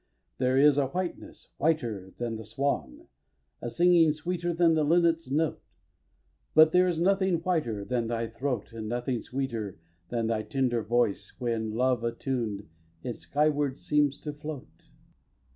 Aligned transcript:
There 0.39 0.57
is 0.57 0.79
a 0.79 0.87
whiteness 0.87 1.53
whiter 1.59 2.11
than 2.17 2.35
the 2.35 2.43
swan, 2.43 3.05
A 3.61 3.69
singing 3.69 4.11
sweeter 4.13 4.51
than 4.51 4.73
the 4.73 4.83
linnet's 4.83 5.29
note. 5.29 5.61
But 6.55 6.71
there 6.71 6.87
is 6.87 6.99
nothing 6.99 7.35
whiter 7.35 7.85
than 7.85 8.07
thy 8.07 8.25
throat, 8.25 8.73
And 8.73 8.89
nothing 8.89 9.21
sweeter 9.21 9.77
than 10.09 10.25
thy 10.25 10.41
tender 10.41 10.81
voice 10.81 11.35
When, 11.39 11.75
love 11.75 12.03
attuned, 12.03 12.67
it 13.03 13.17
skyward 13.17 13.77
seems 13.77 14.17
to 14.21 14.33
float. 14.33 14.89